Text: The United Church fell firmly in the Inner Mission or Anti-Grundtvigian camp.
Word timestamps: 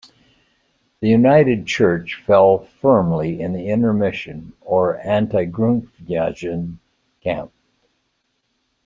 The 1.01 1.07
United 1.09 1.67
Church 1.67 2.23
fell 2.25 2.57
firmly 2.81 3.39
in 3.39 3.53
the 3.53 3.69
Inner 3.69 3.93
Mission 3.93 4.51
or 4.61 4.97
Anti-Grundtvigian 4.99 6.79
camp. 7.23 7.51